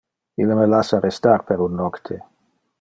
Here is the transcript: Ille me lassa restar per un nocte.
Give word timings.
Ille 0.43 0.55
me 0.59 0.63
lassa 0.71 1.01
restar 1.05 1.37
per 1.51 1.61
un 1.69 1.79
nocte. 1.83 2.21